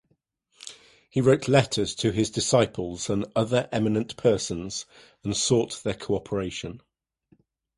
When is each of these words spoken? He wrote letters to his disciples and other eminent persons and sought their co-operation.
He 1.11 1.21
wrote 1.21 1.47
letters 1.47 1.93
to 1.97 2.09
his 2.09 2.31
disciples 2.31 3.07
and 3.07 3.31
other 3.35 3.69
eminent 3.71 4.17
persons 4.17 4.87
and 5.23 5.37
sought 5.37 5.83
their 5.83 5.93
co-operation. 5.93 6.81